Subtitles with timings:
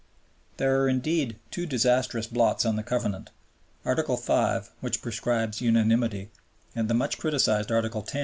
[0.57, 3.29] There are indeed two disastrous blots on the Covenant,
[3.85, 6.31] Article V., which prescribes unanimity,
[6.75, 8.15] and the much criticized Article X.